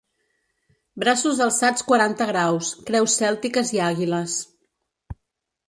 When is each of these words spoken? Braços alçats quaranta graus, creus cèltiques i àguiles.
Braços 1.03 1.41
alçats 1.47 1.85
quaranta 1.91 2.27
graus, 2.31 2.71
creus 2.89 3.19
cèltiques 3.21 3.73
i 3.79 3.85
àguiles. 3.91 4.41